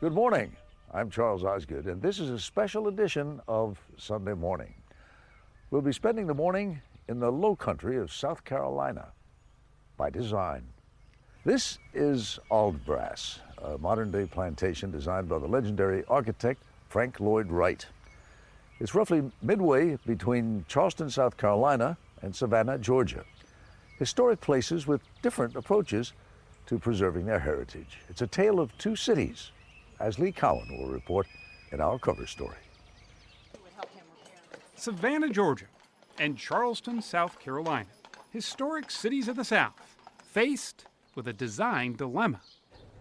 [0.00, 0.56] Good morning.
[0.94, 4.72] I'm Charles Osgood, and this is a special edition of Sunday Morning.
[5.70, 9.08] We'll be spending the morning in the low country of South Carolina
[9.98, 10.62] by design.
[11.44, 17.84] This is Auldbrass, a modern day plantation designed by the legendary architect Frank Lloyd Wright.
[18.78, 23.26] It's roughly midway between Charleston, South Carolina, and Savannah, Georgia.
[23.98, 26.14] Historic places with different approaches
[26.64, 27.98] to preserving their heritage.
[28.08, 29.50] It's a tale of two cities
[30.00, 31.26] as Lee Cowan will report
[31.70, 32.56] in our cover story.
[34.74, 35.66] Savannah, Georgia,
[36.18, 37.88] and Charleston, South Carolina,
[38.30, 39.74] historic cities of the South,
[40.24, 42.40] faced with a design dilemma.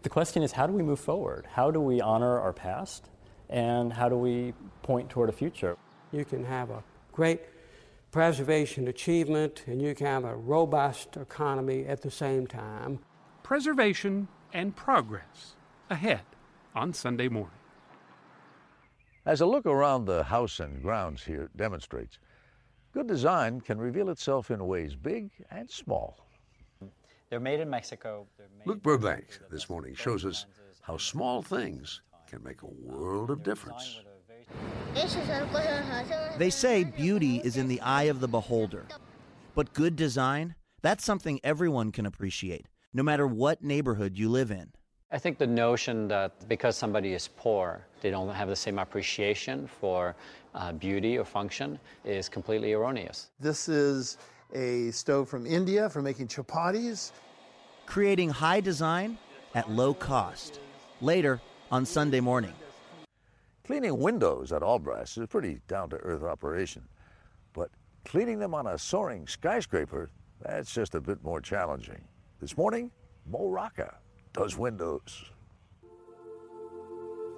[0.01, 1.47] The question is how do we move forward?
[1.53, 3.09] How do we honor our past?
[3.49, 5.77] And how do we point toward a future?
[6.11, 7.41] You can have a great
[8.11, 12.99] preservation achievement and you can have a robust economy at the same time.
[13.43, 15.55] Preservation and progress
[15.89, 16.21] ahead
[16.75, 17.51] on Sunday morning.
[19.25, 22.19] As a look around the house and grounds here demonstrates,
[22.93, 26.25] good design can reveal itself in ways big and small.
[27.29, 28.25] They're made in Mexico.
[28.39, 30.45] Made Luke Burbank this morning shows us
[30.81, 34.01] how small things can make a world of difference.
[36.37, 38.87] They say beauty is in the eye of the beholder.
[39.53, 44.71] But good design, that's something everyone can appreciate, no matter what neighborhood you live in.
[45.11, 49.65] I think the notion that because somebody is poor, they don't have the same appreciation
[49.65, 50.15] for
[50.53, 53.31] uh, beauty or function is completely erroneous.
[53.39, 54.19] This is
[54.53, 57.11] a stove from India for making chapatis.
[57.87, 59.17] Creating high design
[59.55, 60.59] at low cost.
[61.01, 61.41] Later
[61.71, 62.53] on Sunday morning.
[63.65, 66.83] Cleaning windows at Auldbrass is a pretty down to earth operation.
[67.53, 67.71] But
[68.05, 72.01] cleaning them on a soaring skyscraper, that's just a bit more challenging.
[72.39, 72.91] This morning,
[73.25, 73.95] Mo Rocca
[74.33, 75.25] does windows.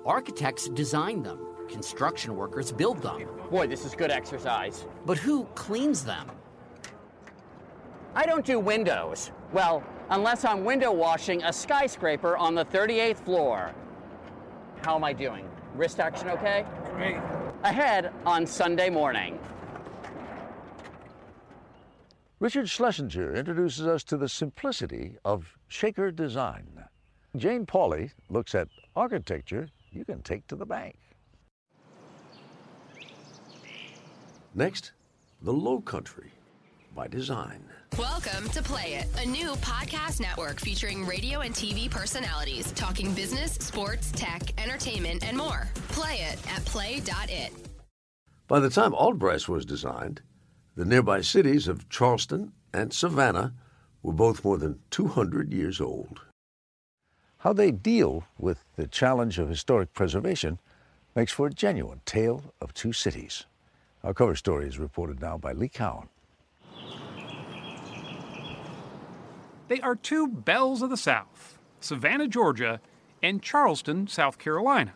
[0.05, 1.39] Architects design them,
[1.69, 3.27] construction workers build them.
[3.49, 4.85] Boy, this is good exercise.
[5.05, 6.29] But who cleans them?
[8.15, 9.31] I don't do windows.
[9.53, 13.73] Well, unless I'm window washing a skyscraper on the 38th floor.
[14.81, 15.47] How am I doing?
[15.75, 16.65] Wrist action okay?
[16.95, 17.17] Great.
[17.63, 19.39] Ahead on Sunday morning.
[22.41, 26.85] Richard Schlesinger introduces us to the simplicity of shaker design.
[27.37, 30.97] Jane Pauley looks at architecture you can take to the bank.
[34.55, 34.93] Next,
[35.43, 36.31] the Low Country
[36.95, 37.63] by design.
[37.99, 43.51] Welcome to Play It, a new podcast network featuring radio and TV personalities talking business,
[43.51, 45.69] sports, tech, entertainment, and more.
[45.89, 47.53] Play it at play.it.
[48.47, 50.21] By the time Auldbrass was designed,
[50.75, 53.53] the nearby cities of Charleston and Savannah
[54.01, 56.21] were both more than 200 years old.
[57.39, 60.59] How they deal with the challenge of historic preservation
[61.15, 63.45] makes for a genuine tale of two cities.
[64.03, 66.09] Our cover story is reported now by Lee Cowan.
[69.67, 72.81] They are two belles of the South, Savannah, Georgia,
[73.23, 74.93] and Charleston, South Carolina.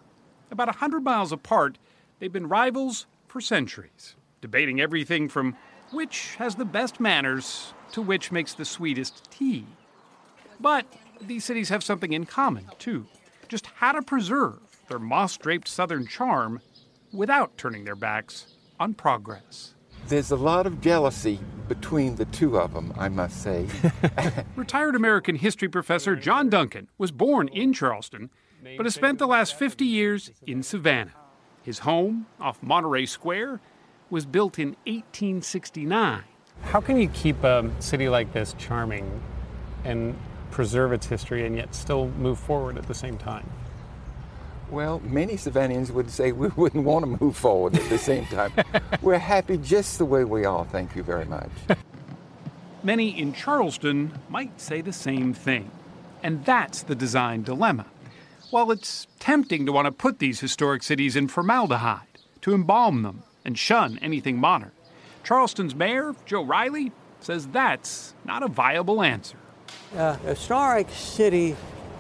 [0.52, 1.78] About a 100 miles apart,
[2.20, 5.56] they've been rivals for centuries, debating everything from
[5.90, 9.66] which has the best manners to which makes the sweetest tea.
[10.60, 10.86] But
[11.20, 13.08] these cities have something in common, too
[13.48, 16.62] just how to preserve their moss draped southern charm
[17.12, 19.74] without turning their backs on progress.
[20.08, 23.68] There's a lot of jealousy between the two of them, I must say.
[24.56, 28.30] Retired American history professor John Duncan was born in Charleston,
[28.78, 31.14] but has spent the last 50 years in Savannah.
[31.64, 33.62] His home, off Monterey Square,
[34.10, 36.24] was built in 1869.
[36.62, 39.22] How can you keep a city like this charming
[39.84, 40.16] and
[40.52, 43.50] preserve its history and yet still move forward at the same time?
[44.70, 48.52] Well, many Savannahans would say we wouldn't want to move forward at the same time.
[49.02, 51.50] We're happy just the way we are, thank you very much.
[52.84, 55.72] Many in Charleston might say the same thing.
[56.24, 57.86] And that's the design dilemma.
[58.50, 62.02] While it's tempting to want to put these historic cities in formaldehyde,
[62.42, 64.72] to embalm them and shun anything modern,
[65.24, 69.38] Charleston's mayor, Joe Riley, says that's not a viable answer.
[69.96, 71.56] Uh, a historic city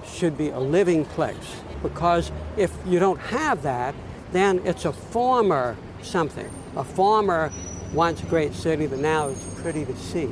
[0.06, 3.96] should be a living place because if you don't have that,
[4.32, 7.52] then it's a former something, a former
[7.94, 10.30] once great city that now is pretty to see.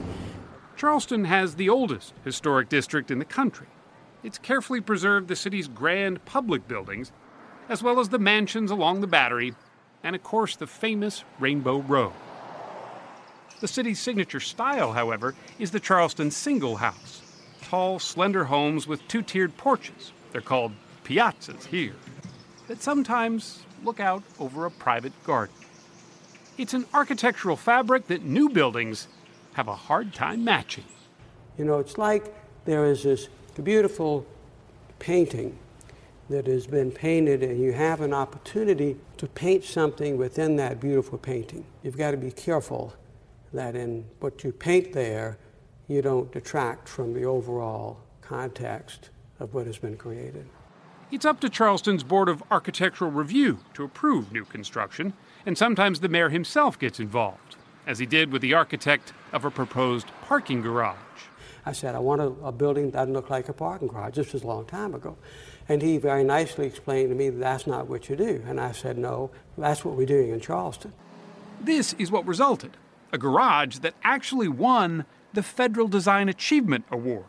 [0.75, 3.67] Charleston has the oldest historic district in the country.
[4.23, 7.11] It's carefully preserved the city's grand public buildings,
[7.69, 9.53] as well as the mansions along the Battery,
[10.03, 12.13] and of course the famous Rainbow Row.
[13.61, 17.21] The city's signature style, however, is the Charleston single house
[17.61, 20.11] tall, slender homes with two tiered porches.
[20.31, 20.73] They're called
[21.05, 21.95] piazzas here,
[22.67, 25.55] that sometimes look out over a private garden.
[26.57, 29.07] It's an architectural fabric that new buildings
[29.53, 30.83] have a hard time matching.
[31.57, 32.33] You know, it's like
[32.65, 33.27] there is this
[33.63, 34.25] beautiful
[34.99, 35.57] painting
[36.29, 41.17] that has been painted, and you have an opportunity to paint something within that beautiful
[41.17, 41.65] painting.
[41.83, 42.93] You've got to be careful
[43.53, 45.37] that in what you paint there,
[45.87, 49.09] you don't detract from the overall context
[49.39, 50.47] of what has been created.
[51.11, 55.13] It's up to Charleston's Board of Architectural Review to approve new construction,
[55.45, 59.51] and sometimes the mayor himself gets involved, as he did with the architect of a
[59.51, 60.97] proposed parking garage.
[61.65, 64.15] I said, I want a, a building that doesn't look like a parking garage.
[64.15, 65.17] This was a long time ago.
[65.69, 68.43] And he very nicely explained to me that that's not what you do.
[68.47, 70.93] And I said, no, that's what we're doing in Charleston.
[71.61, 72.77] This is what resulted
[73.13, 77.25] a garage that actually won the Federal Design Achievement Award.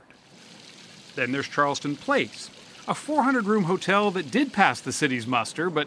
[1.14, 2.50] Then there's Charleston Place,
[2.88, 5.87] a 400 room hotel that did pass the city's muster, but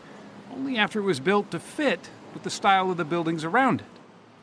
[0.53, 3.87] only after it was built to fit with the style of the buildings around it.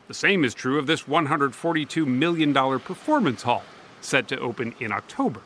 [0.07, 3.63] The same is true of this $142 million performance hall,
[4.05, 5.41] set to open in October.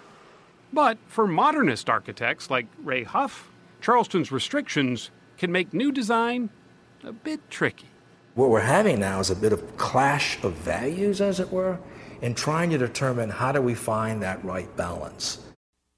[0.72, 3.50] But for modernist architects like Ray Huff,
[3.82, 6.50] Charleston's restrictions can make new design
[7.04, 7.88] a bit tricky.
[8.36, 11.80] What we're having now is a bit of clash of values, as it were,
[12.22, 15.40] in trying to determine how do we find that right balance.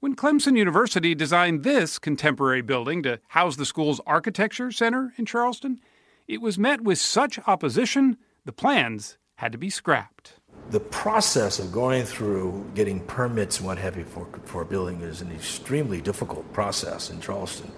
[0.00, 5.80] When Clemson University designed this contemporary building to house the school's architecture center in Charleston,
[6.26, 10.34] it was met with such opposition, the plans had to be scrapped.
[10.72, 15.02] The process of going through getting permits and what have you for, for a building
[15.02, 17.70] is an extremely difficult process in Charleston.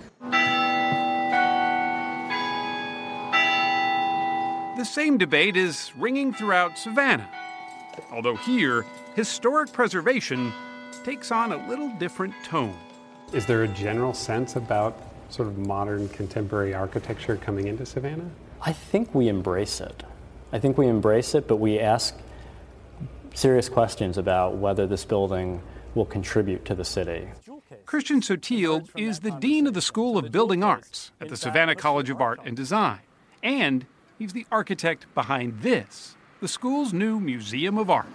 [4.79, 7.29] The same debate is ringing throughout Savannah.
[8.13, 8.87] Although here,
[9.17, 10.53] historic preservation
[11.03, 12.79] takes on a little different tone.
[13.33, 14.97] Is there a general sense about
[15.31, 18.31] sort of modern contemporary architecture coming into Savannah?
[18.61, 20.05] I think we embrace it.
[20.53, 22.17] I think we embrace it, but we ask
[23.35, 25.61] serious questions about whether this building
[25.95, 27.29] will contribute to the city.
[27.87, 32.11] Christian Sottile is the Dean of the School of Building Arts at the Savannah College
[32.11, 33.01] of Art and Design.
[33.43, 33.87] And
[34.19, 38.07] he's the architect behind this, the school's new Museum of Art.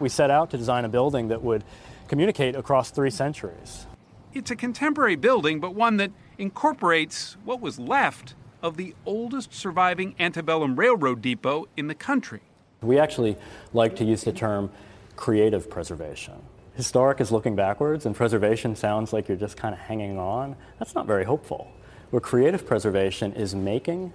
[0.00, 1.64] We set out to design a building that would
[2.08, 3.86] communicate across three centuries.
[4.32, 10.14] It's a contemporary building, but one that incorporates what was left of the oldest surviving
[10.18, 12.40] antebellum railroad depot in the country.
[12.84, 13.36] We actually
[13.72, 14.70] like to use the term
[15.16, 16.34] creative preservation.
[16.74, 20.56] Historic is looking backwards, and preservation sounds like you're just kind of hanging on.
[20.78, 21.70] That's not very hopeful.
[22.10, 24.12] Where creative preservation is making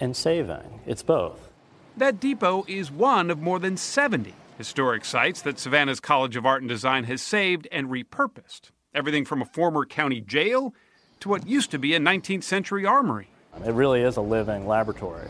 [0.00, 1.48] and saving, it's both.
[1.96, 6.62] That depot is one of more than 70 historic sites that Savannah's College of Art
[6.62, 8.70] and Design has saved and repurposed.
[8.94, 10.74] Everything from a former county jail
[11.20, 13.28] to what used to be a 19th century armory.
[13.64, 15.28] It really is a living laboratory.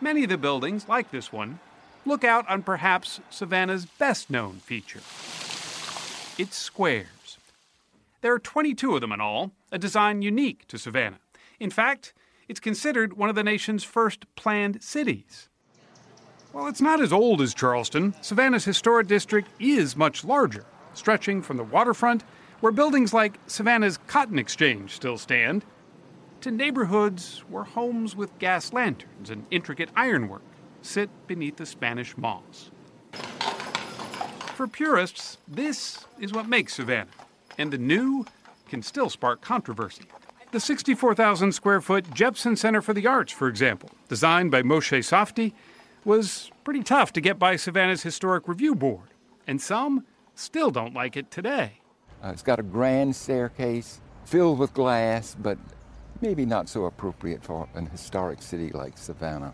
[0.00, 1.58] Many of the buildings, like this one,
[2.06, 5.00] look out on perhaps Savannah's best known feature
[6.38, 7.38] its squares.
[8.20, 11.18] There are 22 of them in all, a design unique to Savannah.
[11.58, 12.12] In fact,
[12.46, 15.48] it's considered one of the nation's first planned cities.
[16.52, 21.56] While it's not as old as Charleston, Savannah's historic district is much larger, stretching from
[21.56, 22.22] the waterfront,
[22.60, 25.64] where buildings like Savannah's Cotton Exchange still stand,
[26.42, 30.42] to neighborhoods where homes with gas lanterns and intricate ironwork
[30.86, 32.70] sit beneath the Spanish moss.
[34.54, 37.10] For purists, this is what makes Savannah,
[37.58, 38.24] and the new
[38.68, 40.04] can still spark controversy.
[40.52, 45.52] The 64,000 square foot Jepson Center for the Arts, for example, designed by Moshe Safdie,
[46.04, 49.08] was pretty tough to get by Savannah's Historic Review Board,
[49.46, 51.80] and some still don't like it today.
[52.24, 55.58] Uh, it's got a grand staircase filled with glass, but
[56.20, 59.52] maybe not so appropriate for an historic city like Savannah.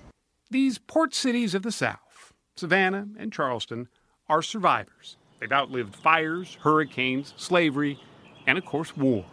[0.53, 3.89] These port cities of the South, Savannah and Charleston,
[4.29, 5.17] are survivors.
[5.41, 7.99] They've outlived fires, hurricanes, slavery,
[8.47, 9.25] and of course, war.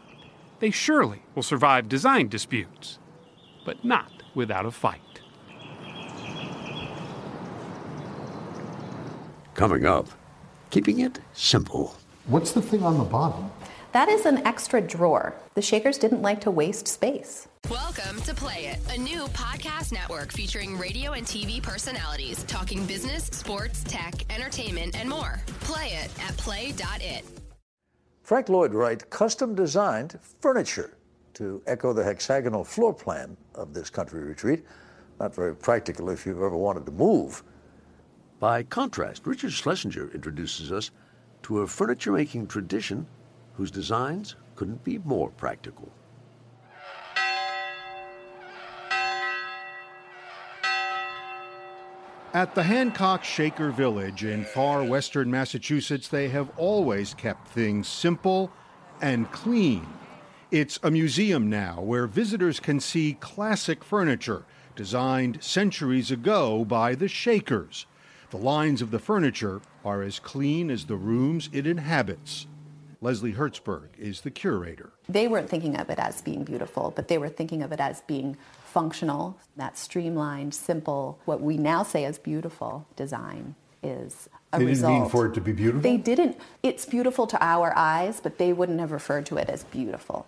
[0.61, 2.99] They surely will survive design disputes,
[3.65, 5.01] but not without a fight.
[9.55, 10.07] Coming up,
[10.69, 11.97] keeping it simple.
[12.27, 13.51] What's the thing on the bottom?
[13.91, 15.35] That is an extra drawer.
[15.55, 17.48] The Shakers didn't like to waste space.
[17.67, 23.25] Welcome to Play It, a new podcast network featuring radio and TV personalities talking business,
[23.25, 25.39] sports, tech, entertainment, and more.
[25.59, 27.23] Play it at play.it.
[28.23, 30.97] Frank Lloyd Wright custom designed furniture
[31.35, 34.65] to echo the hexagonal floor plan of this country retreat.
[35.19, 37.43] Not very practical if you've ever wanted to move.
[38.39, 40.89] By contrast, Richard Schlesinger introduces us
[41.43, 43.05] to a furniture making tradition
[43.53, 45.91] whose designs couldn't be more practical.
[52.31, 58.51] At the Hancock Shaker Village in far western Massachusetts, they have always kept things simple
[59.01, 59.87] and clean.
[60.51, 64.45] It's a museum now where visitors can see classic furniture
[64.75, 67.87] designed centuries ago by the Shakers.
[68.29, 72.45] The lines of the furniture are as clean as the rooms it inhabits.
[73.01, 74.91] Lesley Herzberg is the curator.
[75.07, 78.01] They weren't thinking of it as being beautiful, but they were thinking of it as
[78.01, 84.65] being functional, that streamlined, simple, what we now say is beautiful design is a they
[84.65, 84.91] result.
[84.91, 85.81] didn't mean for it to be beautiful?
[85.81, 86.37] They didn't.
[86.61, 90.27] It's beautiful to our eyes, but they wouldn't have referred to it as beautiful.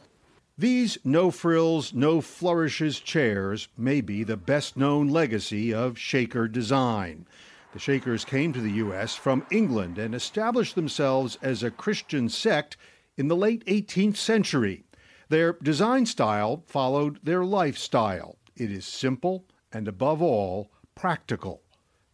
[0.58, 7.26] These no frills, no flourishes chairs may be the best known legacy of Shaker design.
[7.74, 9.16] The Shakers came to the U.S.
[9.16, 12.76] from England and established themselves as a Christian sect
[13.16, 14.84] in the late 18th century.
[15.30, 18.38] Their design style followed their lifestyle.
[18.58, 21.62] It is simple and, above all, practical.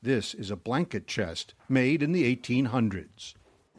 [0.03, 3.33] This is a blanket chest made in the 1800s.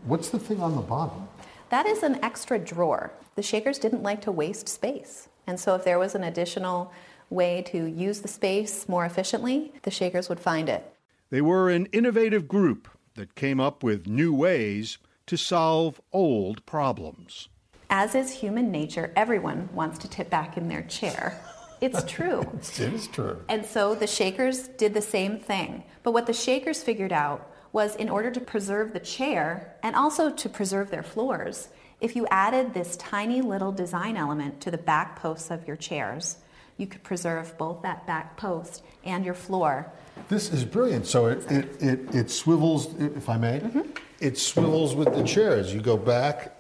[0.05, 1.29] What's the thing on the bottom?
[1.71, 3.13] That is an extra drawer.
[3.37, 5.29] The Shakers didn't like to waste space.
[5.47, 6.93] And so if there was an additional
[7.31, 10.93] way to use the space more efficiently, the Shakers would find it.
[11.31, 17.49] They were an innovative group that came up with new ways to solve old problems.
[17.91, 21.39] As is human nature, everyone wants to tip back in their chair.
[21.83, 22.41] It's true.
[22.63, 23.43] it is true.
[23.49, 25.85] And so the Shakers did the same thing.
[26.03, 30.31] But what the Shakers figured out was in order to preserve the chair and also
[30.31, 31.69] to preserve their floors,
[32.01, 36.39] if you added this tiny little design element to the back posts of your chairs,
[36.79, 39.93] you could preserve both that back post and your floor.
[40.29, 41.07] This is brilliant.
[41.07, 43.83] So it, it, it, it swivels, if I may, Mm-hmm.
[44.21, 45.75] it swivels with the chairs.
[45.75, 46.57] You go back.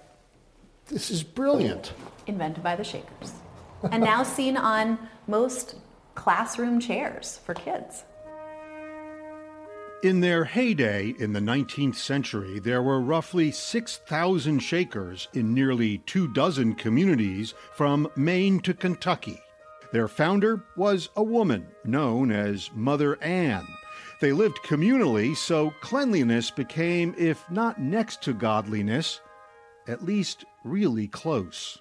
[0.88, 1.92] This is brilliant.
[2.26, 3.32] Invented by the Shakers.
[3.90, 5.76] and now seen on most
[6.14, 8.04] classroom chairs for kids.
[10.04, 16.28] In their heyday in the 19th century, there were roughly 6,000 Shakers in nearly two
[16.32, 19.40] dozen communities from Maine to Kentucky.
[19.92, 23.66] Their founder was a woman known as Mother Ann.
[24.20, 29.20] They lived communally, so cleanliness became, if not next to godliness,
[29.86, 31.78] at least really close.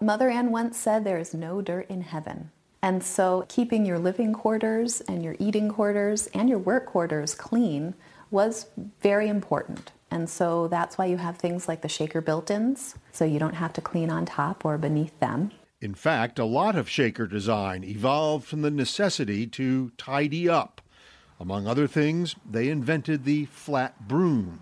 [0.00, 2.50] Mother Ann once said there is no dirt in heaven.
[2.82, 7.94] And so keeping your living quarters and your eating quarters and your work quarters clean
[8.30, 8.66] was
[9.00, 9.92] very important.
[10.10, 13.72] And so that's why you have things like the shaker built-ins, so you don't have
[13.74, 15.52] to clean on top or beneath them.
[15.82, 20.80] In fact, a lot of shaker design evolved from the necessity to tidy up.
[21.40, 24.60] Among other things, they invented the flat broom.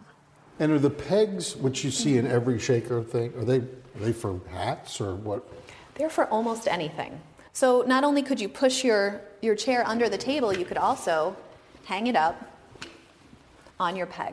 [0.58, 4.14] And are the pegs, which you see in every shaker thing, are they, are they
[4.14, 5.46] for hats or what?
[5.96, 7.20] They're for almost anything.
[7.52, 11.36] So not only could you push your, your chair under the table, you could also
[11.84, 12.50] hang it up
[13.78, 14.32] on your peg.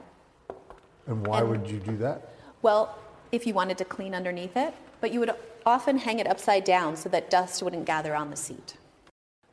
[1.05, 2.33] And why and, would you do that?
[2.61, 2.97] Well,
[3.33, 5.31] if you wanted to clean underneath it, but you would
[5.67, 8.77] often hang it upside down so that dust wouldn't gather on the seat.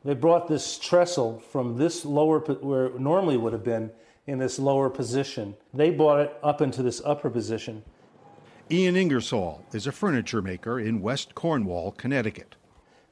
[0.05, 3.91] They brought this trestle from this lower, where it normally would have been
[4.27, 5.55] in this lower position.
[5.73, 7.83] They brought it up into this upper position.
[8.71, 12.55] Ian Ingersoll is a furniture maker in West Cornwall, Connecticut.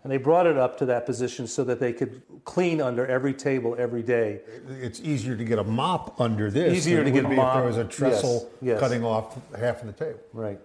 [0.04, 3.34] And they brought it up to that position so that they could clean under every
[3.34, 4.42] table every day.
[4.82, 6.74] It's easier to get a mop under this.
[6.74, 7.56] Easier to get a mop.
[7.56, 8.80] If there was a trestle yes, yes.
[8.80, 10.20] cutting off half of the table.
[10.34, 10.60] Right.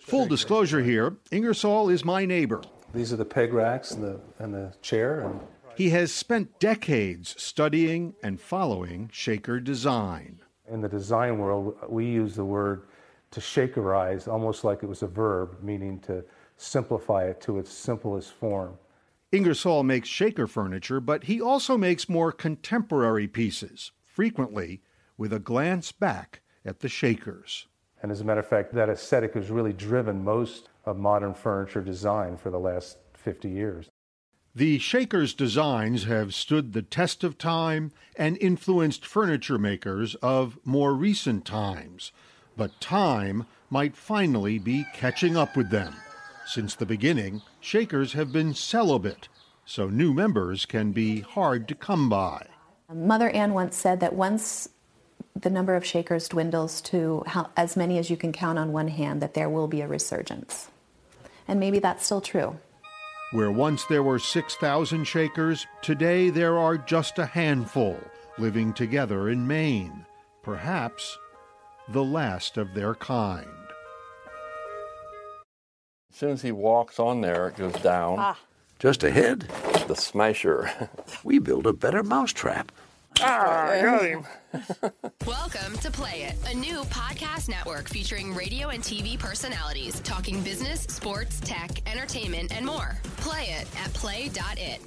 [0.00, 2.62] Full disclosure here Ingersoll is my neighbor.
[2.94, 5.20] These are the peg racks and the, and the chair.
[5.20, 5.40] And...
[5.76, 10.40] He has spent decades studying and following shaker design.
[10.70, 12.88] In the design world, we use the word
[13.30, 16.24] to shakerize almost like it was a verb, meaning to
[16.56, 18.78] simplify it to its simplest form.
[19.30, 24.80] Ingersoll makes shaker furniture, but he also makes more contemporary pieces, frequently
[25.18, 27.66] with a glance back at the shakers.
[28.02, 31.82] And as a matter of fact, that aesthetic has really driven most of modern furniture
[31.82, 33.88] design for the last 50 years.
[34.54, 40.94] The Shaker's designs have stood the test of time and influenced furniture makers of more
[40.94, 42.12] recent times,
[42.56, 45.94] but time might finally be catching up with them.
[46.46, 49.28] Since the beginning, Shakers have been celibate,
[49.64, 52.46] so new members can be hard to come by.
[52.92, 54.70] Mother Ann once said that once
[55.40, 58.88] the number of Shakers dwindles to how, as many as you can count on one
[58.88, 60.68] hand, that there will be a resurgence.
[61.46, 62.58] And maybe that's still true.
[63.32, 67.98] Where once there were 6,000 Shakers, today there are just a handful
[68.38, 70.06] living together in Maine,
[70.42, 71.18] perhaps
[71.88, 73.46] the last of their kind.
[76.10, 78.16] As soon as he walks on there, it goes down.
[78.18, 78.38] Ah.
[78.78, 79.40] Just ahead,
[79.88, 80.70] the smasher.
[81.24, 82.70] we build a better mousetrap.
[83.20, 84.24] Ah, I got him.
[85.26, 90.82] Welcome to Play It, a new podcast network featuring radio and TV personalities talking business,
[90.82, 92.96] sports, tech, entertainment, and more.
[93.18, 94.80] Play it at play.it.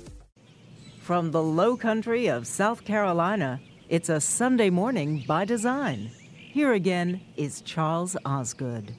[1.02, 6.12] From the low country of South Carolina, it's a Sunday morning by design.
[6.38, 8.96] Here again is Charles Osgood.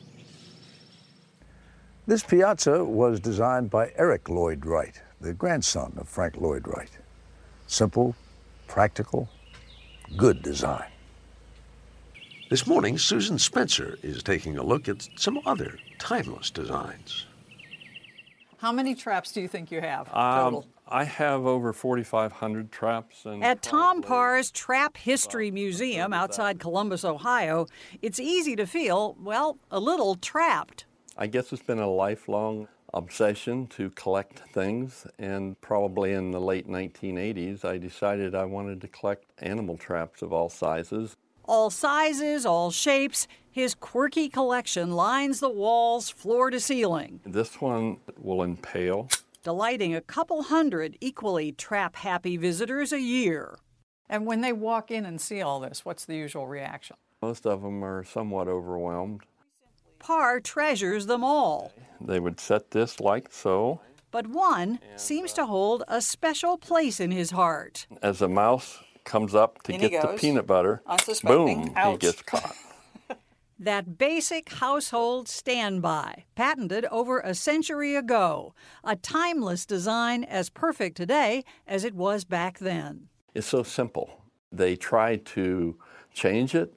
[2.06, 6.90] This piazza was designed by Eric Lloyd Wright, the grandson of Frank Lloyd Wright.
[7.66, 8.14] Simple,
[8.72, 9.28] practical,
[10.16, 10.88] good design.
[12.48, 17.26] This morning, Susan Spencer is taking a look at some other timeless designs.
[18.56, 20.66] How many traps do you think you have um, total?
[20.88, 23.26] I have over 4,500 traps.
[23.26, 27.66] And At Tom Parr's Trap History Museum outside Columbus, Ohio,
[28.00, 30.86] it's easy to feel, well, a little trapped.
[31.18, 36.68] I guess it's been a lifelong obsession to collect things, and probably in the late
[36.68, 41.16] 1980s, I decided I wanted to collect animal traps of all sizes.
[41.44, 47.20] All sizes, all shapes, his quirky collection lines the walls floor to ceiling.
[47.24, 49.08] This one will impale,
[49.42, 53.58] delighting a couple hundred equally trap happy visitors a year.
[54.08, 56.96] And when they walk in and see all this, what's the usual reaction?
[57.22, 59.22] Most of them are somewhat overwhelmed.
[60.02, 61.72] Parr treasures them all.
[62.00, 63.80] They would set this like so.
[64.10, 67.86] But one seems to hold a special place in his heart.
[68.02, 70.82] As a mouse comes up to In get the peanut butter,
[71.22, 71.92] boom, Ouch.
[71.92, 72.56] he gets caught.
[73.58, 81.44] That basic household standby, patented over a century ago, a timeless design as perfect today
[81.64, 83.08] as it was back then.
[83.34, 84.24] It's so simple.
[84.50, 85.78] They tried to
[86.12, 86.74] change it,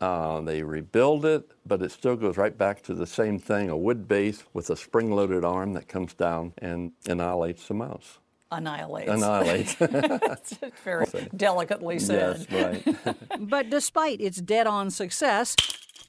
[0.00, 3.76] uh, they rebuild it, but it still goes right back to the same thing a
[3.76, 8.18] wood base with a spring loaded arm that comes down and annihilates the mouse.
[8.50, 9.10] Annihilates.
[9.10, 9.74] Annihilates.
[9.78, 12.46] That's very delicately said.
[12.50, 13.16] Yes, right.
[13.40, 15.54] but despite its dead on success,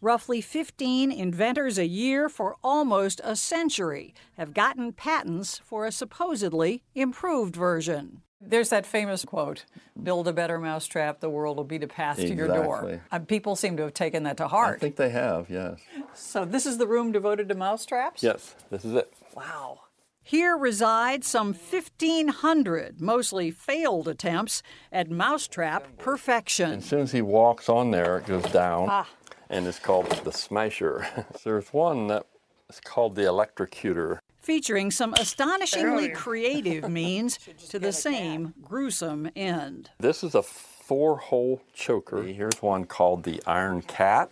[0.02, 6.82] roughly 15 inventors a year for almost a century have gotten patents for a supposedly
[6.96, 8.22] improved version.
[8.42, 9.66] There's that famous quote
[10.02, 12.78] build a better mousetrap, the world will beat a path to your door.
[12.86, 13.00] Exactly.
[13.12, 14.78] Uh, people seem to have taken that to heart.
[14.78, 15.80] I think they have, yes.
[16.16, 18.24] So, this is the room devoted to mousetraps?
[18.24, 19.14] Yes, this is it.
[19.36, 19.82] Wow.
[20.24, 26.74] Here reside some 1,500 mostly failed attempts at mousetrap perfection.
[26.74, 29.08] As soon as he walks on there, it goes down, Ah.
[29.50, 31.08] and it's called the smasher.
[31.44, 32.26] There's one that
[32.70, 34.20] is called the electrocutor.
[34.42, 39.90] Featuring some astonishingly creative means to the same gruesome end.
[40.00, 42.24] This is a four-hole choker.
[42.24, 44.30] Here's one called the Iron Cat.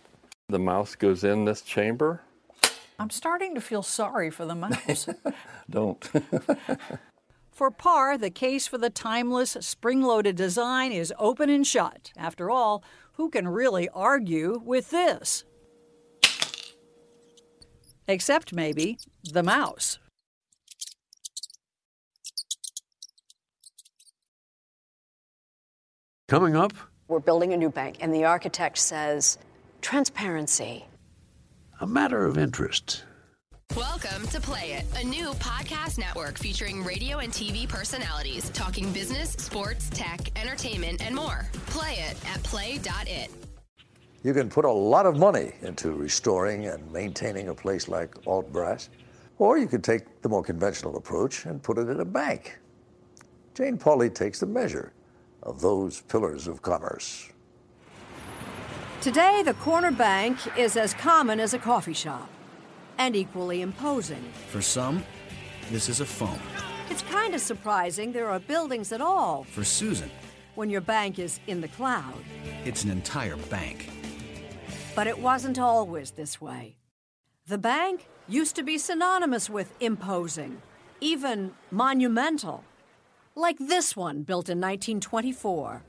[0.48, 2.22] The mouse goes in this chamber.
[2.98, 5.08] I'm starting to feel sorry for the mouse.
[5.70, 6.06] Don't.
[7.50, 12.12] for Parr, the case for the timeless spring loaded design is open and shut.
[12.16, 15.44] After all, who can really argue with this?
[18.10, 20.00] Except maybe the mouse.
[26.28, 26.72] Coming up,
[27.08, 29.38] We're building a new bank, and the architect says
[29.80, 30.86] transparency.
[31.80, 33.04] a matter of interest.
[33.76, 39.30] Welcome to Play It, a new podcast network featuring radio and TV personalities talking business,
[39.30, 41.48] sports, tech, entertainment, and more.
[41.66, 43.30] Play it at play.it.
[44.22, 48.88] You can put a lot of money into restoring and maintaining a place like Auldbrass,
[49.38, 52.58] or you could take the more conventional approach and put it in a bank.
[53.54, 54.92] Jane Pauley takes the measure
[55.42, 57.30] of those pillars of commerce.
[59.00, 62.28] Today, the corner bank is as common as a coffee shop
[62.98, 64.22] and equally imposing.
[64.50, 65.02] For some,
[65.70, 66.38] this is a phone.
[66.90, 70.10] It's kind of surprising there are buildings at all For Susan,
[70.56, 72.22] when your bank is in the cloud.
[72.66, 73.88] it's an entire bank.
[74.94, 76.76] But it wasn't always this way.
[77.46, 80.62] The bank used to be synonymous with imposing,
[81.00, 82.64] even monumental.
[83.34, 85.82] Like this one built in 1924.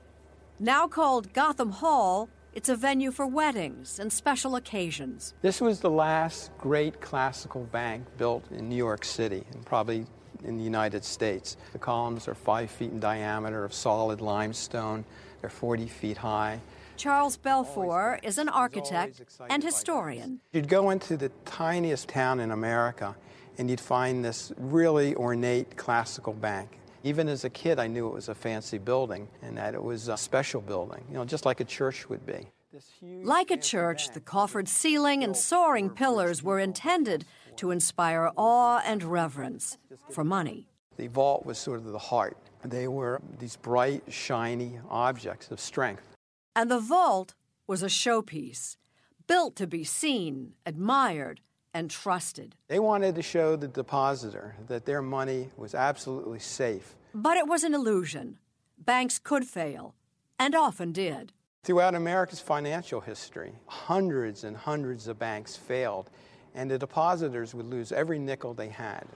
[0.58, 5.34] Now called Gotham Hall, it's a venue for weddings and special occasions.
[5.42, 10.06] This was the last great classical bank built in New York City and probably
[10.44, 11.56] in the United States.
[11.72, 15.04] The columns are five feet in diameter of solid limestone,
[15.40, 16.60] they're 40 feet high.
[16.96, 20.40] Charles Belfoure is an architect and historian.
[20.52, 23.16] You'd go into the tiniest town in America
[23.58, 26.78] and you'd find this really ornate classical bank.
[27.04, 30.08] Even as a kid, I knew it was a fancy building and that it was
[30.08, 32.48] a special building, you know, just like a church would be.
[33.02, 37.26] Like a church, the coffered ceiling and soaring pillars were intended
[37.56, 39.76] to inspire awe and reverence
[40.10, 40.68] for money.
[40.96, 42.36] The vault was sort of the heart.
[42.64, 46.11] They were these bright, shiny objects of strength.
[46.54, 47.34] And the vault
[47.66, 48.76] was a showpiece,
[49.26, 51.40] built to be seen, admired,
[51.72, 52.54] and trusted.
[52.68, 56.94] They wanted to show the depositor that their money was absolutely safe.
[57.14, 58.38] But it was an illusion.
[58.76, 59.94] Banks could fail,
[60.38, 61.32] and often did.
[61.64, 66.10] Throughout America's financial history, hundreds and hundreds of banks failed,
[66.54, 69.06] and the depositors would lose every nickel they had.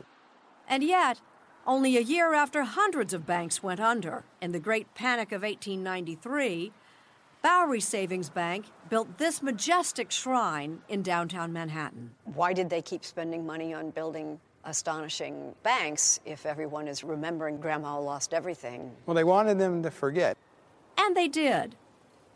[0.68, 1.20] And yet,
[1.66, 6.72] only a year after hundreds of banks went under in the Great Panic of 1893,
[7.47, 12.11] Bowery Savings Bank built this majestic shrine in downtown Manhattan.
[12.25, 18.01] Why did they keep spending money on building astonishing banks if everyone is remembering grandma
[18.01, 18.91] lost everything?
[19.07, 20.37] Well, they wanted them to forget.
[20.99, 21.77] And they did.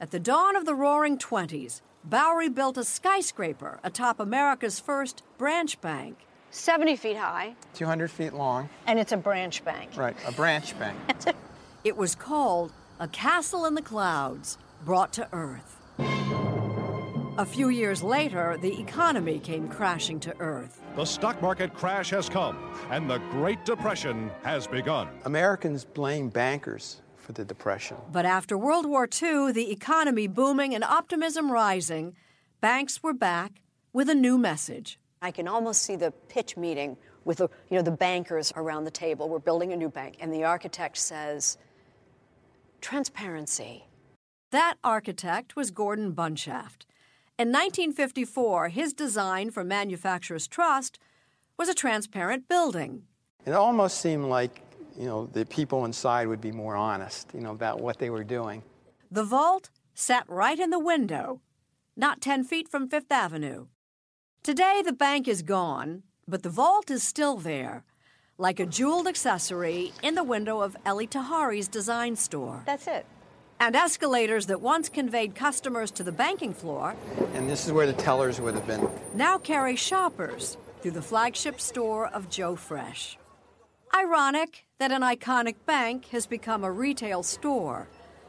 [0.01, 5.81] At the dawn of the roaring 20s, Bowery built a skyscraper atop America's first branch
[5.81, 6.19] bank.
[6.51, 7.57] 70 feet high.
[7.75, 8.69] 200 feet long.
[8.87, 9.91] And it's a branch bank.
[9.97, 10.97] Right, a branch bank.
[11.83, 15.77] It was called A Castle in the Clouds, brought to Earth.
[17.39, 20.83] A few years later, the economy came crashing to Earth.
[20.95, 22.59] The stock market crash has come,
[22.91, 25.09] and the Great Depression has begun.
[25.25, 27.97] Americans blame bankers for the Depression.
[28.13, 32.15] But after World War II, the economy booming and optimism rising,
[32.61, 33.63] banks were back
[33.93, 34.99] with a new message.
[35.23, 38.91] I can almost see the pitch meeting with the, you know, the bankers around the
[38.91, 39.29] table.
[39.29, 41.59] We're building a new bank, and the architect says,
[42.81, 43.87] transparency.
[44.51, 46.85] That architect was Gordon Bunshaft.
[47.39, 50.99] In 1954, his design for Manufacturers Trust
[51.57, 53.05] was a transparent building.
[53.47, 54.61] It almost seemed like,
[54.99, 58.25] you know, the people inside would be more honest, you know, about what they were
[58.25, 58.65] doing.
[59.09, 61.41] The vault sat right in the window,
[61.97, 63.67] not 10 feet from Fifth Avenue.
[64.43, 67.85] Today, the bank is gone, but the vault is still there,
[68.37, 72.65] like a jeweled accessory in the window of Elie Tahari's design store.
[72.67, 73.07] That's it.
[73.61, 76.97] And escalators that once conveyed customers to the banking floor
[77.35, 78.89] And this is where the tellers would have been.
[79.15, 83.19] now carry shoppers through the flagship store of Joe Fresh.
[83.95, 87.87] Ironic that an iconic bank has become a retail store,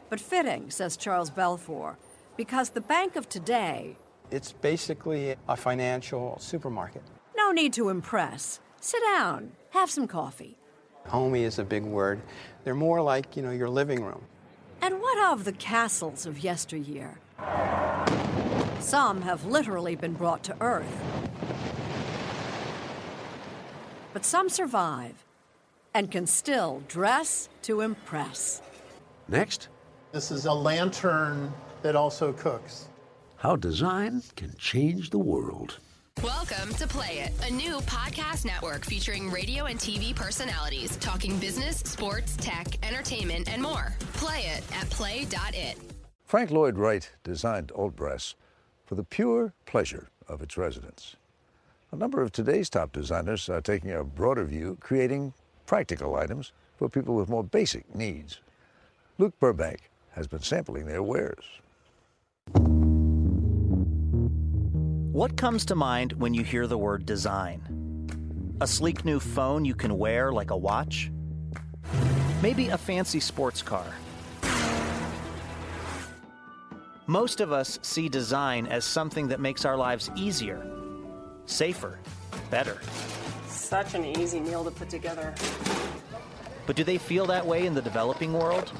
[0.10, 1.96] but fitting, says Charles Belfoure,
[2.36, 3.96] because the bank of today,
[4.32, 7.04] It's basically a financial supermarket.
[7.38, 8.60] no need to impress.
[8.82, 10.58] Sit down, have some coffee.
[11.08, 12.22] Homey is a big word.
[12.64, 14.24] They're more like, you know, your living room.
[14.82, 17.20] And what of the castles of yesteryear?
[18.80, 21.02] Some have literally been brought to earth.
[24.14, 25.24] But some survive
[25.94, 28.62] and can still dress to impress.
[29.28, 29.68] Next,
[30.12, 32.88] This is a lantern that also cooks.
[33.38, 35.80] how design can change the world.
[36.20, 41.78] Welcome to Play It, a new podcast network featuring radio and TV personalities talking business,
[41.78, 43.96] sports, tech, entertainment, and more.
[44.14, 45.78] Play it at play.it.
[46.26, 48.36] Frank Lloyd Wright designed Auldbrass
[48.86, 51.16] for the pure pleasure of its residents.
[51.92, 55.34] A number of today's top designers are taking a broader view, creating
[55.66, 58.42] practical items for people with more basic needs.
[59.18, 61.61] Luke Burbank has been sampling their wares.
[65.12, 67.62] What comes to mind when you hear the word design?
[68.62, 71.12] A sleek new phone you can wear like a watch?
[72.42, 73.86] Maybe a fancy sports car?
[77.08, 80.66] Most of us see design as something that makes our lives easier,
[81.46, 82.00] safer,
[82.50, 82.80] better.
[83.48, 85.36] Such an easy meal to put together.
[86.66, 88.72] But do they feel that way in the developing world?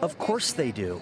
[0.00, 0.98] Of course they do.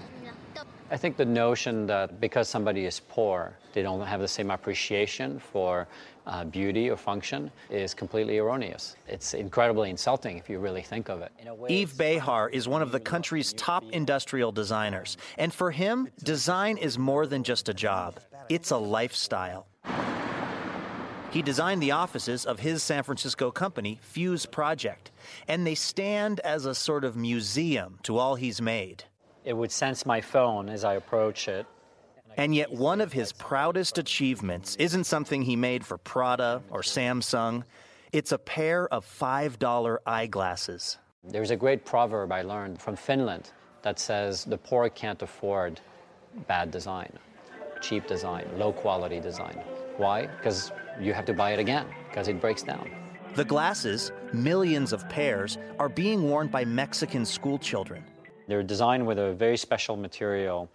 [0.91, 5.39] I think the notion that because somebody is poor, they don't have the same appreciation
[5.39, 5.87] for
[6.27, 8.97] uh, beauty or function is completely erroneous.
[9.07, 11.33] It's incredibly insulting if you really think of it.
[11.47, 15.19] Way, Yves Behar is one of the country's top industrial designers.
[15.37, 19.67] And for him, design is more than just a job, it's a lifestyle.
[21.31, 25.11] He designed the offices of his San Francisco company, fuseproject,
[25.47, 29.05] and they stand as a sort of museum to all he's made.
[29.49, 31.65] It would sense my phone as I approach it.
[32.37, 37.65] And yet, one of his proudest achievements isn't something he made for Prada or Samsung.
[38.13, 40.99] It's a pair of $5 eyeglasses.
[41.25, 45.81] There's a great proverb I learned from Finland that says the poor can't afford
[46.47, 47.11] bad design,
[47.81, 49.63] cheap design, low quality design.
[49.97, 50.27] Why?
[50.27, 52.91] Because you have to buy it again, because it breaks down.
[53.35, 58.05] The glasses, millions of pairs, are being worn by Mexican schoolchildren.
[58.49, 60.69] They're designed with a very special material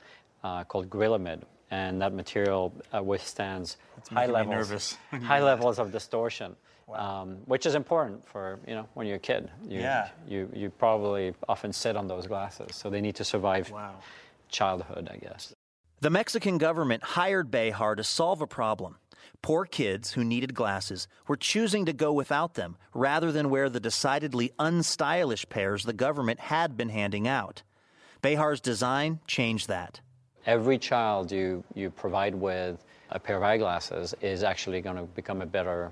[0.43, 3.77] uh, called Grilamid, and that material uh, withstands
[4.11, 6.55] high levels, nervous high levels of distortion,
[6.93, 9.49] um, which is important for you know when you're a kid.
[9.67, 10.09] You, Yeah.
[10.27, 13.73] You you probably often sit on those glasses, so they need to survive
[14.49, 15.53] childhood, I guess.
[15.99, 18.97] The Mexican government hired Behar to solve a problem.
[19.43, 23.79] Poor kids who needed glasses were choosing to go without them rather than wear the
[23.81, 27.61] decidedly unstylish pairs the government had been handing out.
[28.21, 29.99] Behar's design changed that.
[30.45, 35.41] Every child you you provide with a pair of eyeglasses is actually going to become
[35.41, 35.91] a better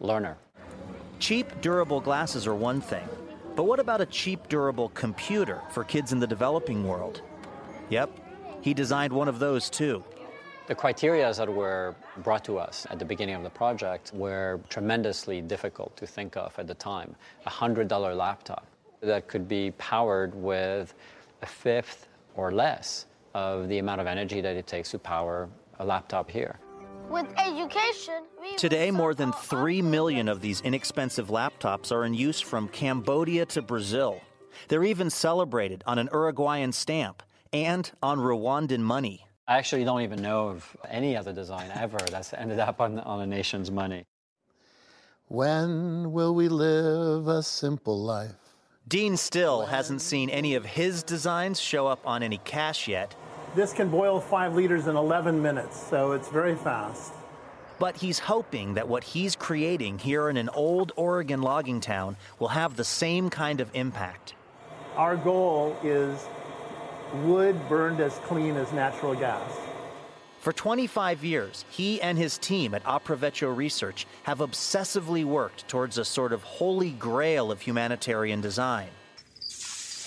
[0.00, 0.38] learner.
[1.18, 3.06] Cheap, durable glasses are one thing,
[3.56, 7.20] but what about a cheap, durable computer for kids in the developing world?
[7.90, 8.10] Yep,
[8.62, 10.02] he designed one of those too.
[10.70, 15.40] The criteria that were brought to us at the beginning of the project were tremendously
[15.40, 17.16] difficult to think of at the time.
[17.44, 18.68] A $100 laptop
[19.00, 20.94] that could be powered with
[21.42, 22.06] a fifth
[22.36, 25.48] or less of the amount of energy that it takes to power
[25.80, 26.60] a laptop here.
[27.08, 32.40] With education, we Today, more than 3 million of these inexpensive laptops are in use
[32.40, 34.20] from Cambodia to Brazil.
[34.68, 39.26] They're even celebrated on an Uruguayan stamp and on Rwandan money.
[39.50, 43.20] I actually don't even know of any other design ever that's ended up on, on
[43.20, 44.04] a nation's money.
[45.26, 48.36] When will we live a simple life?
[48.86, 53.16] Dean Still hasn't seen any of his designs show up on any cash yet,
[53.56, 57.12] This can boil five liters in 11 minutes, so it's very fast.
[57.80, 62.48] but he's hoping that what he's creating here in an old Oregon logging town will
[62.60, 64.34] have the same kind of impact.
[64.96, 66.28] Our goal is
[67.16, 69.58] wood burned as clean as natural gas.
[70.40, 76.04] For 25 years, he and his team at Aprovecho Research have obsessively worked towards a
[76.04, 78.88] sort of holy grail of humanitarian design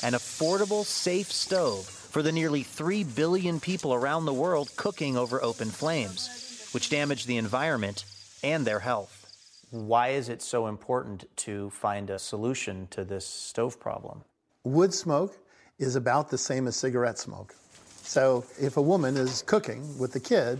[0.04, 5.42] an affordable, safe stove for the nearly 3 billion people around the world cooking over
[5.42, 8.04] open flames, which damage the environment
[8.44, 9.32] and their health.
[9.72, 14.24] Why is it so important to find a solution to this stove problem?
[14.66, 15.38] Wood smoke
[15.84, 17.56] is about the same as cigarette smoke.
[18.04, 20.60] So if a woman is cooking with the kid,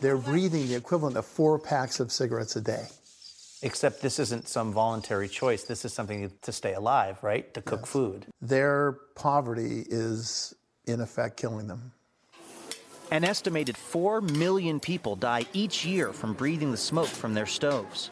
[0.00, 2.86] they're breathing the equivalent of four packs of cigarettes a day.
[3.62, 5.64] Except this isn't some voluntary choice.
[5.64, 7.52] This is something to stay alive, right?
[7.54, 7.90] To cook yes.
[7.90, 8.26] food.
[8.42, 10.54] Their poverty is,
[10.86, 11.92] in effect, killing them.
[13.10, 18.10] An estimated 4 million people die each year from breathing the smoke from their stoves.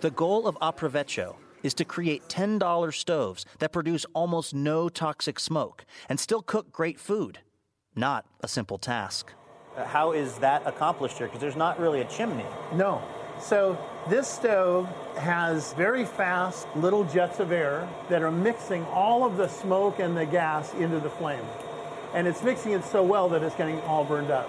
[0.00, 5.84] The goal of Aprovecho is to create $10 stoves that produce almost no toxic smoke
[6.08, 7.40] and still cook great food.
[7.96, 9.32] Not a simple task.
[9.86, 11.26] How is that accomplished here?
[11.26, 12.46] Because there's not really a chimney.
[12.74, 13.02] No.
[13.40, 13.76] So
[14.08, 19.48] this stove has very fast little jets of air that are mixing all of the
[19.48, 21.44] smoke and the gas into the flame.
[22.12, 24.48] And it's mixing it so well that it's getting all burned up.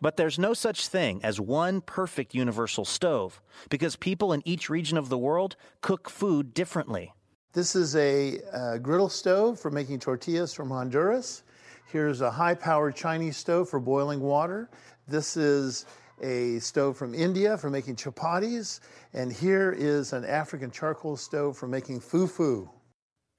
[0.00, 4.98] But there's no such thing as one perfect universal stove because people in each region
[4.98, 7.12] of the world cook food differently.
[7.52, 11.42] This is a uh, griddle stove for making tortillas from Honduras.
[11.86, 14.68] Here's a high powered Chinese stove for boiling water.
[15.08, 15.86] This is
[16.22, 18.80] a stove from India for making chapatis.
[19.14, 22.68] And here is an African charcoal stove for making fufu.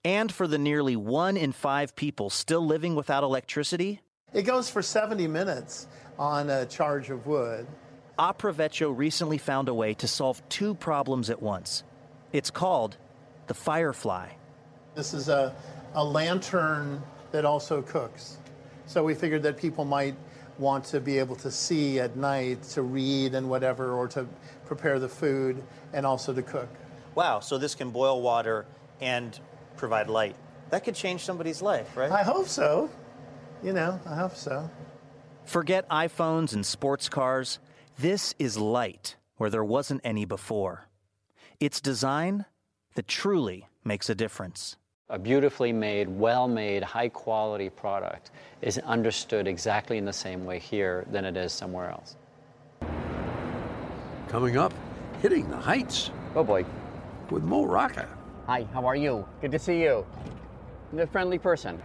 [0.04, 4.02] And for the nearly one in five people still living without electricity,
[4.34, 7.68] it goes for 70 minutes on a charge of wood.
[8.18, 11.84] Aprovecho recently found a way to solve two problems at once.
[12.34, 12.98] It's called
[13.48, 14.30] the Firefly.
[14.96, 15.56] This is a,
[15.94, 17.02] a lantern
[17.32, 18.38] that also cooks.
[18.88, 20.16] So we figured that people might
[20.58, 24.26] want to be able to see at night, to read and whatever, or to
[24.66, 26.70] prepare the food and also to cook.
[27.14, 28.66] Wow, so this can boil water
[29.00, 29.40] and
[29.76, 30.36] provide light.
[30.72, 32.12] That could change somebody's life, right?
[32.12, 32.90] I hope so.
[33.64, 34.70] You know, I hope so.
[35.48, 37.60] Forget iPhones and sports cars.
[37.98, 40.90] This is light where there wasn't any before.
[41.62, 42.44] It's design
[42.96, 44.76] that truly makes a difference.
[45.10, 48.32] A beautifully made, well made, high quality product
[48.62, 52.18] is understood exactly in the same way here than it is somewhere else.
[54.28, 54.74] Coming up,
[55.22, 56.12] hitting the heights.
[56.36, 56.66] Oh boy.
[57.30, 58.10] With Mo Rocca.
[58.48, 59.26] Hi, how are you?
[59.40, 60.06] Good to see you.
[60.92, 61.82] You're a friendly person.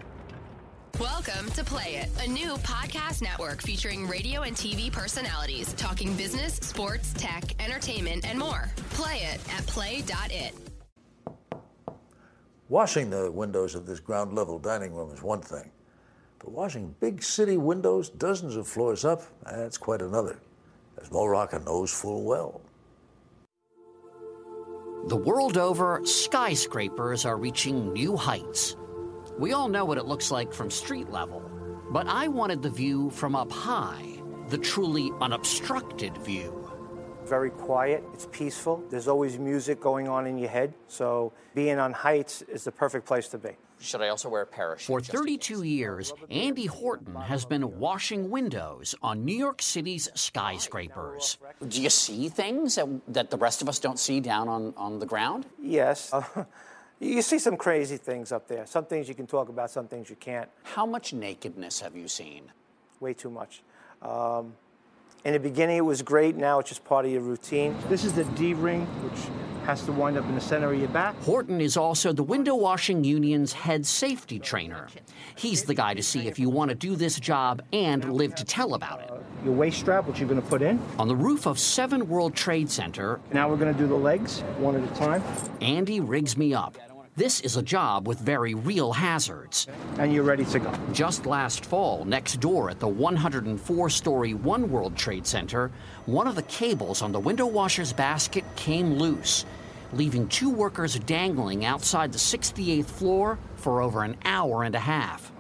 [1.01, 6.57] Welcome to Play It, a new podcast network featuring radio and TV personalities talking business,
[6.57, 8.71] sports, tech, entertainment, and more.
[8.91, 10.55] Play it at play.it.
[12.69, 15.71] Washing the windows of this ground level dining room is one thing,
[16.39, 20.39] but washing big city windows dozens of floors up, that's quite another,
[21.01, 22.61] as Mo Rocca knows full well.
[25.07, 28.77] The world over, skyscrapers are reaching new heights.
[29.43, 31.43] We all know what it looks like from street level,
[31.91, 36.71] but I wanted the view from up high, the truly unobstructed view.
[37.25, 41.93] Very quiet, it's peaceful, there's always music going on in your head, so being on
[41.93, 43.51] heights is the perfect place to be.
[43.81, 44.87] Should I also wear a parachute?
[44.87, 51.39] For 32 years, Andy Horton has been washing windows on New York City's skyscrapers.
[51.67, 55.01] Do you see things that, that the rest of us don't see down on, on
[55.01, 55.47] the ground?
[55.61, 56.15] Yes.
[57.03, 58.65] You see some crazy things up there.
[58.65, 60.49] Some things you can talk about, some things you can't.
[60.63, 62.45] How much nakedness have you seen?
[63.01, 63.63] Way too much.
[64.01, 64.55] Um,
[65.25, 66.37] in the beginning, it was great.
[66.37, 67.77] Now it's just part of your routine.
[67.89, 69.21] This is the D ring, which
[69.67, 71.17] has to wind up in the center of your back.
[71.23, 74.87] Horton is also the Window Washing Union's head safety trainer.
[75.35, 78.45] He's the guy to see if you want to do this job and live to
[78.45, 79.11] tell about it.
[79.11, 80.81] Uh, your waist strap, which you're going to put in.
[81.01, 83.21] On the roof of 7 World Trade Center.
[83.33, 85.23] Now we're going to do the legs, one at a time.
[85.61, 86.77] Andy rigs me up.
[87.15, 89.67] This is a job with very real hazards.
[89.99, 90.73] And you're ready to go.
[90.95, 95.71] Just last fall, next door at the 104 story One World Trade Center,
[96.07, 99.45] one of the cables on the window washer's basket came loose,
[99.93, 105.31] leaving two workers dangling outside the 68th floor for over an hour and a half.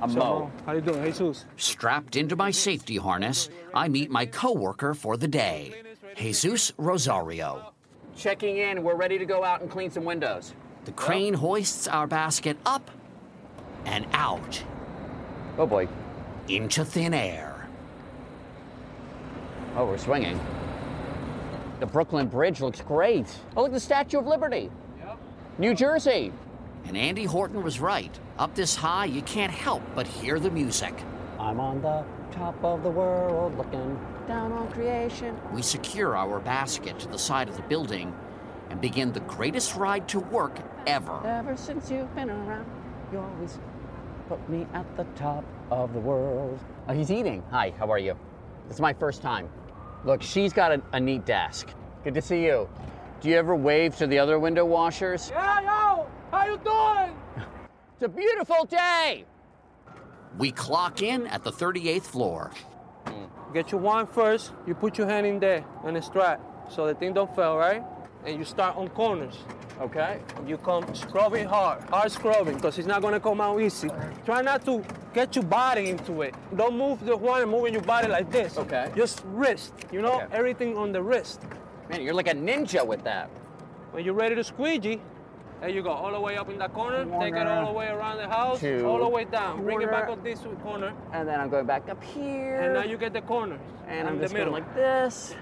[0.00, 0.52] I'm so, Mo.
[0.64, 1.44] How you doing, Jesus?
[1.58, 5.74] Strapped into my safety harness, I meet my coworker for the day,
[6.16, 7.74] Jesus Rosario.
[8.16, 10.54] Checking in, we're ready to go out and clean some windows.
[10.86, 12.92] The crane hoists our basket up
[13.84, 14.62] and out.
[15.58, 15.88] Oh boy.
[16.48, 17.68] Into thin air.
[19.74, 20.38] Oh, we're swinging.
[21.80, 23.26] The Brooklyn Bridge looks great.
[23.56, 24.70] Oh, look, the Statue of Liberty.
[24.98, 25.18] Yep.
[25.58, 26.32] New Jersey.
[26.84, 28.16] And Andy Horton was right.
[28.38, 30.94] Up this high, you can't help but hear the music.
[31.40, 35.36] I'm on the top of the world looking down on creation.
[35.52, 38.14] We secure our basket to the side of the building
[38.70, 41.26] and begin the greatest ride to work ever.
[41.26, 42.66] Ever since you've been around,
[43.12, 43.58] you always
[44.28, 46.58] put me at the top of the world.
[46.88, 47.42] Oh, he's eating.
[47.50, 48.16] Hi, how are you?
[48.70, 49.48] It's my first time.
[50.04, 51.68] Look, she's got a, a neat desk.
[52.04, 52.68] Good to see you.
[53.20, 55.30] Do you ever wave to the other window washers?
[55.30, 57.16] Yeah, yo, how you doing?
[57.94, 59.24] It's a beautiful day.
[60.36, 62.52] We clock in at the 38th floor.
[63.06, 63.54] Mm.
[63.54, 64.52] Get your wand first.
[64.66, 67.82] You put your hand in there on the strap so the thing don't fail, right?
[68.26, 69.38] And you start on corners.
[69.80, 70.18] Okay.
[70.46, 73.88] You come scrubbing hard, hard scrubbing, because it's not gonna come out easy.
[74.24, 74.82] Try not to
[75.14, 76.34] get your body into it.
[76.56, 78.58] Don't move the wine moving your body like this.
[78.58, 78.90] Okay.
[78.96, 80.26] Just wrist, you know, Okay.
[80.32, 81.40] everything on the wrist.
[81.90, 83.28] Man, you're like a ninja with that.
[83.92, 85.00] When you're ready to squeegee,
[85.60, 87.04] there you go, all the way up in that corner.
[87.04, 87.24] corner.
[87.24, 88.84] Take it all the way around the house, Two.
[88.86, 89.62] all the way down.
[89.62, 90.92] Bring it back up this corner.
[91.12, 92.60] And then I'm going back up here.
[92.60, 93.60] And now you get the corners.
[93.86, 94.66] And I'm in just the going middle.
[94.68, 95.34] like this.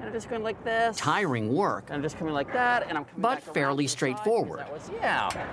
[0.00, 0.96] And I'm just going like this.
[0.96, 2.88] Tiring work, And I'm just coming like that.
[2.88, 4.60] And I'm coming but back fairly to the straightforward.
[4.60, 5.46] That was, yeah.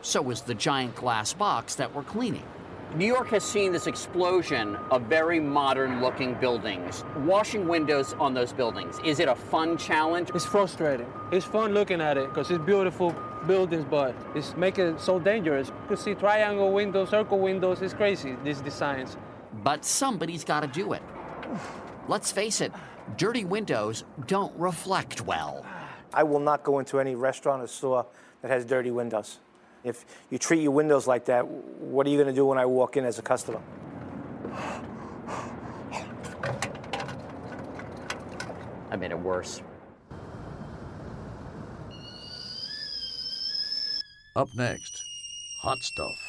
[0.00, 2.44] So was the giant glass box that we're cleaning.
[2.94, 7.04] New York has seen this explosion of very modern looking buildings.
[7.18, 10.30] Washing windows on those buildings, is it a fun challenge?
[10.34, 11.06] It's frustrating.
[11.30, 13.14] It's fun looking at it because it's beautiful
[13.46, 15.68] buildings, but it's making it so dangerous.
[15.68, 17.82] You can see triangle windows, circle windows.
[17.82, 19.18] It's crazy, these designs.
[19.62, 21.02] But somebody's got to do it.
[22.08, 22.72] Let's face it,
[23.16, 25.64] dirty windows don't reflect well.
[26.12, 28.06] I will not go into any restaurant or store
[28.42, 29.38] that has dirty windows.
[29.84, 32.66] If you treat your windows like that, what are you going to do when I
[32.66, 33.60] walk in as a customer?
[38.90, 39.62] I made it worse.
[44.34, 45.02] Up next,
[45.60, 46.25] hot stuff.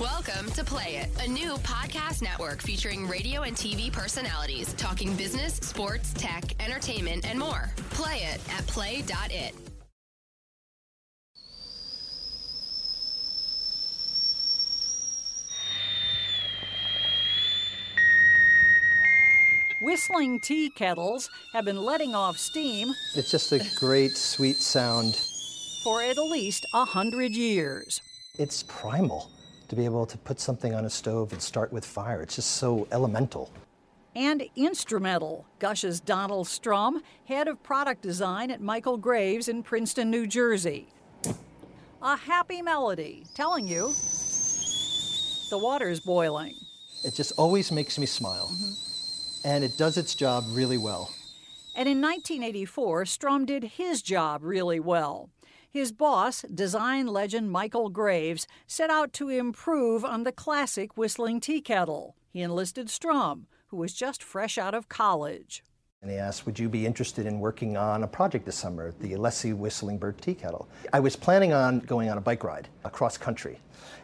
[0.00, 5.54] Welcome to Play It, a new podcast network featuring radio and TV personalities talking business,
[5.54, 7.70] sports, tech, entertainment, and more.
[7.90, 9.54] Play it at play.it.
[19.80, 25.16] Whistling tea kettles have been letting off steam It's just a great, sweet sound.
[25.84, 28.00] for at least a hundred years.
[28.38, 29.30] It's primal
[29.68, 32.22] to be able to put something on a stove and start with fire.
[32.22, 33.50] It's just so elemental.
[34.14, 40.26] And instrumental, gushes Donald Strum, head of product design at Michael Graves in Princeton, New
[40.26, 40.88] Jersey.
[42.00, 43.92] A happy melody telling you
[45.50, 46.54] the water's boiling.
[47.04, 48.50] It just always makes me smile.
[48.52, 49.48] Mm-hmm.
[49.48, 51.10] And it does its job really well.
[51.74, 55.28] And in 1984, Strum did his job really well.
[55.76, 61.60] His boss, design legend Michael Graves, set out to improve on the classic whistling tea
[61.60, 62.16] kettle.
[62.30, 65.62] He enlisted Strum, who was just fresh out of college.
[66.00, 69.12] And he asked, Would you be interested in working on a project this summer, the
[69.12, 70.66] Alessi Whistling Bird Tea Kettle?
[70.94, 73.58] I was planning on going on a bike ride across country,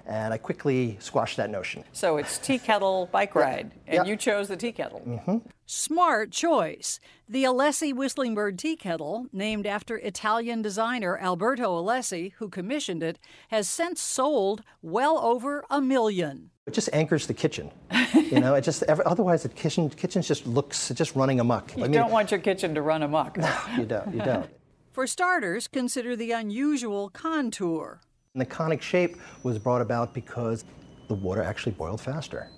[0.06, 1.84] and I quickly squashed that notion.
[1.92, 4.04] So it's tea kettle bike ride, and Yeah.
[4.04, 5.00] you chose the tea kettle.
[5.00, 7.00] hmm Smart choice.
[7.28, 13.18] The Alessi Whistling Bird Tea Kettle, named after Italian designer Alberto Alessi, who commissioned it,
[13.48, 16.50] has since sold well over a million.
[16.66, 17.70] It just anchors the kitchen.
[18.14, 21.74] You know, it just ever, otherwise the kitchen kitchen just looks just running amok.
[21.76, 23.38] You don't want your kitchen to run amok.
[23.78, 24.12] you don't.
[24.14, 24.50] You don't.
[24.92, 28.00] For starters, consider the unusual contour.
[28.34, 30.64] And the conic shape was brought about because
[31.08, 32.48] the water actually boiled faster.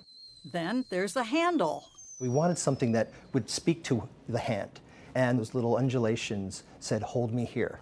[0.53, 1.83] Then there's the handle.
[2.21, 4.79] We wanted something that would speak to the hand,
[5.15, 7.81] and those little undulations said, "Hold me here."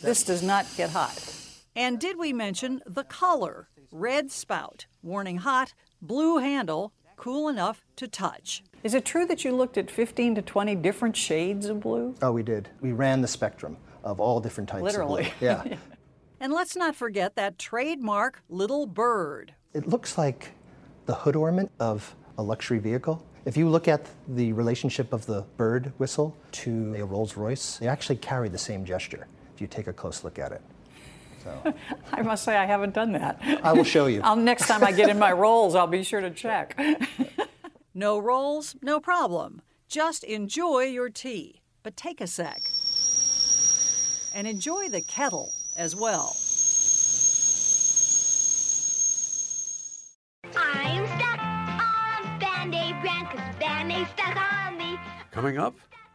[0.00, 1.36] This does not get hot.
[1.76, 3.68] And did we mention the color?
[3.90, 8.62] Red spout, warning hot, blue handle, cool enough to touch.
[8.82, 12.14] Is it true that you looked at 15 to 20 different shades of blue?
[12.22, 12.70] Oh, we did.
[12.80, 15.26] We ran the spectrum of all different types Literally.
[15.26, 15.46] of blue.
[15.48, 15.76] Yeah.
[16.42, 19.54] And let's not forget that trademark little bird.
[19.74, 20.54] it looks like
[21.06, 23.24] the hood ornament of a luxury vehicle.
[23.44, 27.86] If you look at the relationship of the bird whistle to a Rolls Royce, they
[27.86, 30.62] actually carry the same gesture if you take a close look at it.
[31.44, 31.74] So
[32.12, 33.40] I must say I haven't done that.
[33.62, 34.20] I will show you.
[34.24, 36.76] I'll, next time I get in my rolls, I'll be sure to check.
[37.94, 39.62] no rolls, no problem.
[39.86, 41.62] Just enjoy your tea.
[41.84, 42.60] But take a sec.
[44.34, 46.36] And enjoy the kettle as well.
[50.56, 54.98] I'm stuck on Band-Aid brand cause Band-Aid stuck on me.
[55.30, 55.74] Coming up,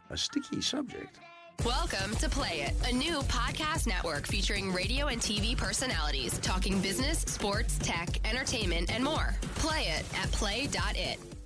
[0.09, 1.19] a sticky subject.
[1.65, 7.19] Welcome to Play It, a new podcast network featuring radio and TV personalities talking business,
[7.21, 9.35] sports, tech, entertainment, and more.
[9.55, 11.36] Play it at play.it.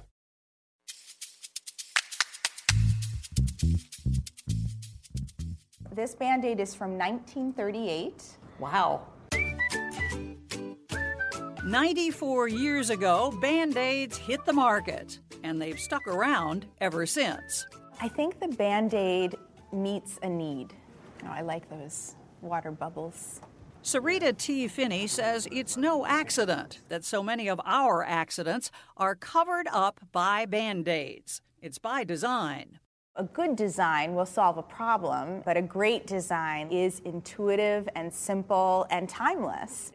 [5.93, 8.23] This band aid is from 1938.
[8.59, 9.01] Wow.
[11.65, 17.67] 94 years ago, Band Aids hit the market, and they've stuck around ever since.
[17.99, 19.35] I think the band aid
[19.73, 20.73] meets a need.
[21.25, 23.41] Oh, I like those water bubbles.
[23.83, 24.69] Sarita T.
[24.69, 30.45] Finney says it's no accident that so many of our accidents are covered up by
[30.45, 31.41] band aids.
[31.61, 32.79] It's by design.
[33.17, 38.87] A good design will solve a problem, but a great design is intuitive and simple
[38.89, 39.91] and timeless.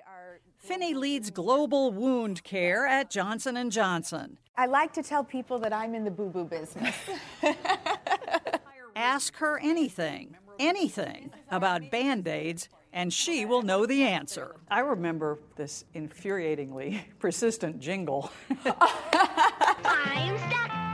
[0.59, 4.37] Finney leads global wound care at Johnson & Johnson.
[4.55, 6.95] I like to tell people that I'm in the boo-boo business.
[8.97, 14.57] Ask her anything, anything about band-aids and she will know the answer.
[14.71, 18.31] I remember this infuriatingly persistent jingle.
[18.65, 20.86] I'm stuck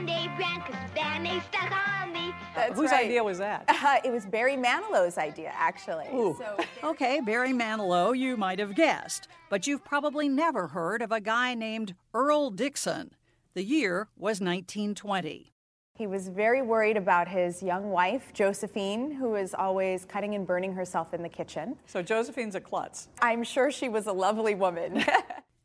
[0.00, 1.70] on Band-Aid brand because Band-Aid stuck
[2.00, 2.32] on me.
[2.54, 3.04] That's Whose right.
[3.04, 3.64] idea was that?
[3.80, 6.06] Uh, it was Barry Manilow's idea, actually.
[6.10, 11.20] So, Okay, Barry Manilow, you might have guessed, but you've probably never heard of a
[11.20, 13.12] guy named Earl Dixon.
[13.54, 15.52] The year was 1920.
[15.94, 20.72] he was very worried about his young wife, Josephine, who was always cutting and burning
[20.74, 21.76] herself in the kitchen.
[21.86, 23.08] So Josephine's a klutz.
[23.20, 25.04] I'm sure she was a lovely woman.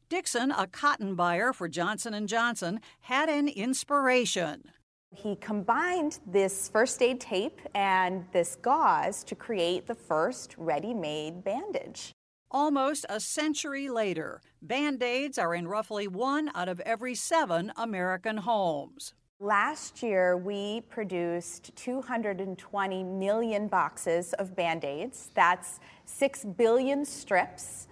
[0.07, 4.71] Dixon, a cotton buyer for Johnson & Johnson, had an inspiration.
[5.15, 11.43] He combined this first aid tape and this gauze to create the first ready made
[11.43, 12.11] bandage.
[12.51, 18.37] Almost a century later, band aids are in roughly one out of every seven American
[18.37, 19.13] homes.
[19.39, 25.31] Last year, we produced 220 million boxes of band aids.
[25.33, 27.87] That's 6 billion strips.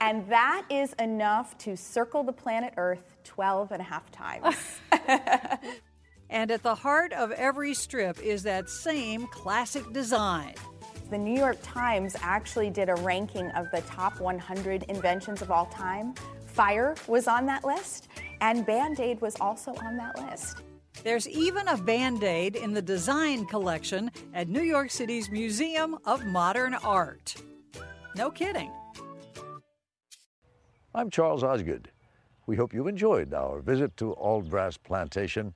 [0.00, 4.56] And that is enough to circle the planet Earth 12 and a half times.
[6.30, 10.54] And at the heart of every strip is that same classic design.
[11.10, 15.66] The New York Times actually did a ranking of the top 100 inventions of all
[15.66, 16.14] time.
[16.46, 18.08] Fire was on that list,
[18.40, 20.62] and Band Aid was also on that list.
[21.02, 26.24] There's even a band aid in the design collection at New York City's Museum of
[26.24, 27.34] Modern Art.
[28.16, 28.72] No kidding.
[30.96, 31.90] I'm Charles Osgood.
[32.46, 35.52] We hope you enjoyed our visit to Auldbrass Plantation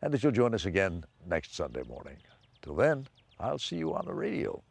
[0.00, 2.16] and that you'll join us again next Sunday morning.
[2.62, 3.06] Till then,
[3.38, 4.62] I'll see you on the radio.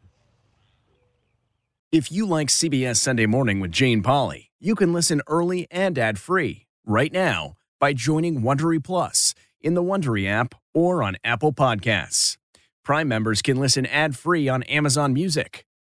[1.91, 6.65] If you like CBS Sunday Morning with Jane Pauley, you can listen early and ad-free
[6.87, 12.37] right now by joining Wondery Plus in the Wondery app or on Apple Podcasts.
[12.83, 15.67] Prime members can listen ad-free on Amazon Music.